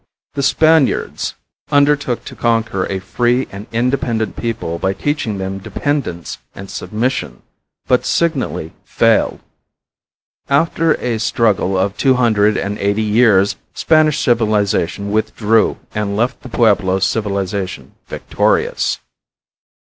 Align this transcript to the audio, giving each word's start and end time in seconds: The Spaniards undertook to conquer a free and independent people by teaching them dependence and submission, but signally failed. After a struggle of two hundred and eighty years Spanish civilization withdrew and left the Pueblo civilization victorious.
The 0.33 0.41
Spaniards 0.41 1.35
undertook 1.71 2.25
to 2.25 2.35
conquer 2.35 2.87
a 2.87 2.97
free 2.97 3.47
and 3.51 3.67
independent 3.71 4.35
people 4.35 4.79
by 4.79 4.93
teaching 4.93 5.37
them 5.37 5.59
dependence 5.59 6.39
and 6.55 6.71
submission, 6.71 7.43
but 7.85 8.03
signally 8.03 8.73
failed. 8.83 9.41
After 10.49 10.93
a 10.95 11.19
struggle 11.19 11.77
of 11.77 11.97
two 11.97 12.15
hundred 12.15 12.57
and 12.57 12.79
eighty 12.79 13.03
years 13.03 13.57
Spanish 13.75 14.17
civilization 14.19 15.11
withdrew 15.11 15.77
and 15.93 16.17
left 16.17 16.41
the 16.41 16.49
Pueblo 16.49 16.97
civilization 16.97 17.93
victorious. 18.07 18.97